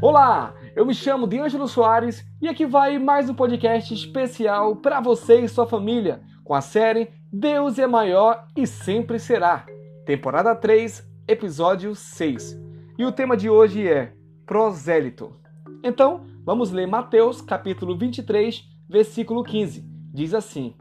Olá, 0.00 0.54
eu 0.76 0.86
me 0.86 0.94
chamo 0.94 1.26
D'Angelo 1.26 1.66
Soares 1.66 2.24
e 2.40 2.46
aqui 2.46 2.64
vai 2.64 3.00
mais 3.00 3.28
um 3.28 3.34
podcast 3.34 3.92
especial 3.92 4.76
para 4.76 5.00
você 5.00 5.40
e 5.40 5.48
sua 5.48 5.66
família 5.66 6.22
com 6.44 6.54
a 6.54 6.60
série 6.60 7.10
Deus 7.32 7.80
é 7.80 7.86
Maior 7.86 8.46
e 8.56 8.64
Sempre 8.64 9.18
Será, 9.18 9.66
temporada 10.06 10.54
3, 10.54 11.04
episódio 11.26 11.96
6. 11.96 12.56
E 12.96 13.04
o 13.04 13.10
tema 13.10 13.36
de 13.36 13.50
hoje 13.50 13.88
é 13.88 14.12
prosélito. 14.46 15.34
Então, 15.82 16.24
vamos 16.44 16.70
ler 16.70 16.86
Mateus 16.86 17.42
capítulo 17.42 17.98
23, 17.98 18.62
versículo 18.88 19.42
15. 19.42 19.84
Diz 20.14 20.32
assim: 20.32 20.76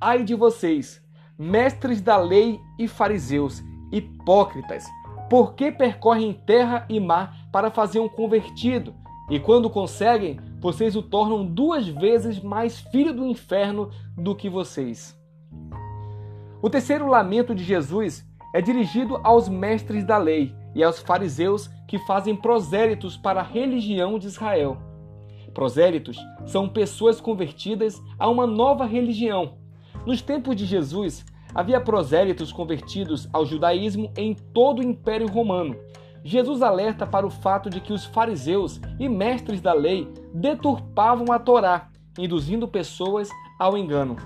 Ai 0.00 0.22
de 0.22 0.36
vocês, 0.36 1.02
mestres 1.36 2.00
da 2.00 2.16
lei 2.16 2.60
e 2.78 2.86
fariseus, 2.86 3.60
hipócritas, 3.90 4.84
por 5.28 5.54
que 5.54 5.72
percorrem 5.72 6.32
terra 6.46 6.86
e 6.88 7.00
mar 7.00 7.45
para 7.56 7.70
fazer 7.70 8.00
um 8.00 8.08
convertido? 8.08 8.94
E 9.30 9.40
quando 9.40 9.70
conseguem, 9.70 10.38
vocês 10.60 10.94
o 10.94 11.00
tornam 11.00 11.42
duas 11.42 11.88
vezes 11.88 12.38
mais 12.38 12.78
filho 12.78 13.14
do 13.14 13.26
inferno 13.26 13.90
do 14.14 14.34
que 14.34 14.46
vocês. 14.46 15.18
O 16.60 16.68
terceiro 16.68 17.08
lamento 17.08 17.54
de 17.54 17.64
Jesus 17.64 18.26
é 18.54 18.60
dirigido 18.60 19.18
aos 19.24 19.48
mestres 19.48 20.04
da 20.04 20.18
lei 20.18 20.54
e 20.74 20.84
aos 20.84 20.98
fariseus 20.98 21.70
que 21.88 21.98
fazem 22.00 22.36
prosélitos 22.36 23.16
para 23.16 23.40
a 23.40 23.42
religião 23.42 24.18
de 24.18 24.26
Israel. 24.26 24.76
Prosélitos 25.54 26.18
são 26.44 26.68
pessoas 26.68 27.22
convertidas 27.22 27.98
a 28.18 28.28
uma 28.28 28.46
nova 28.46 28.84
religião. 28.84 29.54
Nos 30.04 30.20
tempos 30.20 30.54
de 30.54 30.66
Jesus, 30.66 31.24
havia 31.54 31.80
prosélitos 31.80 32.52
convertidos 32.52 33.26
ao 33.32 33.46
judaísmo 33.46 34.12
em 34.14 34.34
todo 34.34 34.80
o 34.80 34.84
Império 34.84 35.26
Romano. 35.26 35.74
Jesus 36.26 36.60
alerta 36.60 37.06
para 37.06 37.24
o 37.24 37.30
fato 37.30 37.70
de 37.70 37.80
que 37.80 37.92
os 37.92 38.04
fariseus 38.04 38.80
e 38.98 39.08
mestres 39.08 39.60
da 39.60 39.72
lei 39.72 40.12
deturpavam 40.34 41.32
a 41.32 41.38
Torá, 41.38 41.88
induzindo 42.18 42.66
pessoas 42.66 43.30
ao 43.56 43.78
engano. 43.78 44.16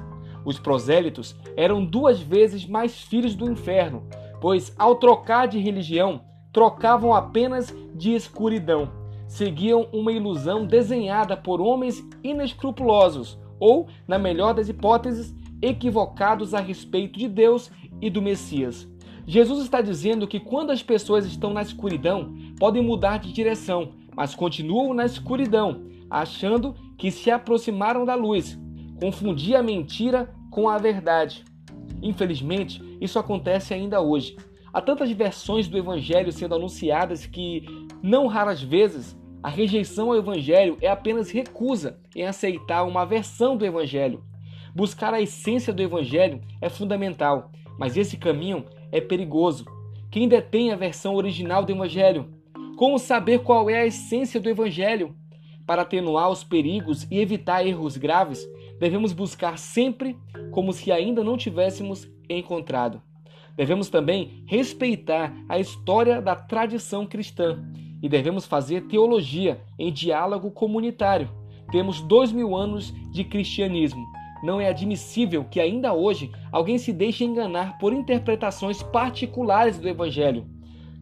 Os 0.43 0.59
prosélitos 0.59 1.37
eram 1.55 1.85
duas 1.85 2.19
vezes 2.19 2.65
mais 2.65 3.03
filhos 3.03 3.35
do 3.35 3.51
inferno, 3.51 4.03
pois, 4.41 4.75
ao 4.79 4.95
trocar 4.95 5.47
de 5.47 5.59
religião, 5.59 6.23
trocavam 6.55 7.15
apenas 7.15 7.71
de 7.95 8.15
escuridão. 8.15 8.91
Seguiam 9.29 9.87
uma 9.93 10.11
ilusão 10.11 10.65
desenhada 10.65 11.37
por 11.37 11.61
homens 11.61 12.03
inescrupulosos, 12.25 13.39
ou, 13.59 13.89
na 14.09 14.19
melhor 14.19 14.55
das 14.55 14.71
hipóteses, 14.71 15.35
equivocados 15.61 16.55
a 16.55 16.61
respeito 16.61 17.19
de 17.19 17.29
Deus 17.29 17.71
e 18.01 18.09
do 18.09 18.23
Messias. 18.23 18.89
Jesus 19.31 19.63
está 19.63 19.81
dizendo 19.81 20.27
que 20.27 20.41
quando 20.41 20.73
as 20.73 20.83
pessoas 20.83 21.25
estão 21.25 21.53
na 21.53 21.63
escuridão, 21.63 22.35
podem 22.59 22.83
mudar 22.83 23.21
de 23.21 23.33
direção, 23.33 23.93
mas 24.13 24.35
continuam 24.35 24.93
na 24.93 25.07
escuridão, 25.07 25.85
achando 26.11 26.75
que 26.99 27.13
se 27.13 27.31
aproximaram 27.31 28.05
da 28.05 28.17
luz. 28.17 28.59
Confundir 29.01 29.55
a 29.55 29.63
mentira 29.63 30.35
com 30.51 30.69
a 30.69 30.79
verdade. 30.79 31.45
Infelizmente, 32.03 32.83
isso 33.01 33.21
acontece 33.21 33.73
ainda 33.73 34.01
hoje. 34.01 34.37
Há 34.73 34.81
tantas 34.81 35.13
versões 35.13 35.69
do 35.69 35.79
Evangelho 35.79 36.33
sendo 36.33 36.57
anunciadas 36.57 37.25
que, 37.25 37.65
não 38.03 38.27
raras 38.27 38.61
vezes, 38.61 39.17
a 39.41 39.49
rejeição 39.49 40.09
ao 40.11 40.17
Evangelho 40.17 40.77
é 40.81 40.89
apenas 40.89 41.31
recusa 41.31 42.01
em 42.17 42.25
aceitar 42.25 42.83
uma 42.83 43.05
versão 43.05 43.57
do 43.57 43.65
Evangelho. 43.65 44.25
Buscar 44.75 45.15
a 45.15 45.23
essência 45.23 45.73
do 45.73 45.83
Evangelho 45.83 46.41
é 46.61 46.69
fundamental, 46.69 47.53
mas 47.79 47.97
esse 47.97 48.17
caminho 48.17 48.65
é 48.93 49.01
perigoso. 49.01 49.65
Quem 50.11 50.29
detém 50.29 50.73
a 50.73 50.77
versão 50.77 51.15
original 51.15 51.65
do 51.65 51.73
Evangelho? 51.73 52.33
Como 52.77 52.99
saber 52.99 53.41
qual 53.41 53.69
é 53.71 53.81
a 53.81 53.87
essência 53.87 54.41
do 54.41 54.49
Evangelho? 54.49 55.15
Para 55.67 55.83
atenuar 55.83 56.31
os 56.31 56.43
perigos 56.43 57.07
e 57.11 57.19
evitar 57.19 57.65
erros 57.65 57.97
graves, 57.97 58.45
devemos 58.79 59.13
buscar 59.13 59.59
sempre 59.59 60.19
como 60.51 60.73
se 60.73 60.91
ainda 60.91 61.23
não 61.23 61.37
tivéssemos 61.37 62.11
encontrado. 62.29 63.01
Devemos 63.57 63.89
também 63.89 64.43
respeitar 64.47 65.33
a 65.49 65.59
história 65.59 66.21
da 66.21 66.35
tradição 66.35 67.07
cristã 67.07 67.63
e 68.03 68.09
devemos 68.09 68.47
fazer 68.47 68.87
teologia 68.87 69.61
em 69.79 69.93
diálogo 69.93 70.51
comunitário. 70.51 71.29
Temos 71.71 72.01
dois 72.01 72.33
mil 72.33 72.57
anos 72.57 72.93
de 73.13 73.23
cristianismo 73.23 74.05
não 74.43 74.61
é 74.61 74.69
admissível 74.69 75.45
que 75.45 75.61
ainda 75.61 75.93
hoje 75.93 76.31
alguém 76.51 76.79
se 76.79 76.93
deixe 76.93 77.25
enganar 77.25 77.79
por 77.79 77.93
interpretações 77.93 78.83
particulares 78.83 79.79
do 79.79 79.89
Evangelho. 79.89 80.47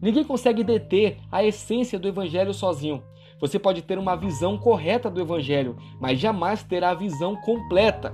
Ninguém 0.01 0.23
consegue 0.23 0.63
deter 0.63 1.17
a 1.31 1.43
essência 1.43 1.99
do 1.99 2.07
Evangelho 2.07 2.53
sozinho. 2.53 3.03
Você 3.39 3.57
pode 3.57 3.81
ter 3.81 3.97
uma 3.97 4.15
visão 4.15 4.57
correta 4.57 5.09
do 5.09 5.21
Evangelho, 5.21 5.77
mas 5.99 6.19
jamais 6.19 6.63
terá 6.63 6.91
a 6.91 6.95
visão 6.95 7.35
completa. 7.35 8.11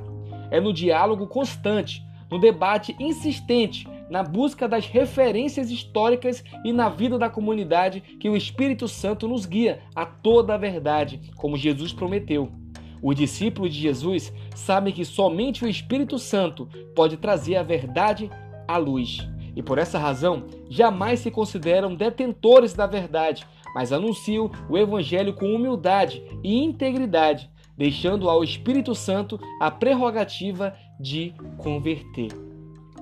É 0.52 0.60
no 0.60 0.72
diálogo 0.72 1.28
constante, 1.28 2.04
no 2.30 2.40
debate 2.40 2.96
insistente, 3.00 3.88
na 4.10 4.24
busca 4.24 4.68
das 4.68 4.86
referências 4.86 5.72
históricas 5.72 6.44
e 6.64 6.72
na 6.72 6.90
vida 6.90 7.18
da 7.18 7.30
comunidade 7.30 8.02
que 8.20 8.30
o 8.30 8.36
Espírito 8.36 8.88
Santo 8.88 9.28
nos 9.28 9.46
guia 9.46 9.82
a 9.96 10.06
toda 10.06 10.54
a 10.54 10.58
verdade, 10.58 11.20
como 11.36 11.58
Jesus 11.58 11.92
prometeu. 11.92 12.65
Os 13.02 13.16
discípulos 13.16 13.74
de 13.74 13.80
Jesus 13.80 14.34
sabem 14.56 14.94
que 14.94 15.06
somente 15.06 15.64
o 15.64 15.68
Espírito 15.68 16.18
Santo 16.18 16.68
pode 16.96 17.18
trazer 17.18 17.56
a 17.56 17.64
verdade 17.64 18.30
à 18.68 18.78
luz. 18.78 19.28
E 19.56 19.64
por 19.64 19.78
essa 19.78 19.98
razão, 19.98 20.44
jamais 20.70 21.20
se 21.20 21.32
consideram 21.32 21.96
detentores 21.96 22.74
da 22.74 22.86
verdade, 22.86 23.46
mas 23.74 23.92
anunciam 23.92 24.52
o 24.70 24.78
Evangelho 24.78 25.34
com 25.34 25.54
humildade 25.54 26.24
e 26.44 26.62
integridade, 26.64 27.50
deixando 27.78 28.30
ao 28.30 28.44
Espírito 28.44 28.94
Santo 28.94 29.40
a 29.62 29.72
prerrogativa 29.72 30.76
de 31.00 31.34
converter. 31.58 32.32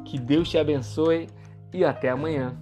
Que 0.06 0.20
Deus 0.20 0.50
te 0.50 0.58
abençoe 0.58 1.28
e 1.74 1.84
até 1.84 2.10
amanhã. 2.10 2.58